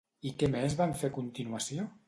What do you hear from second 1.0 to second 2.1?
fer a continuació?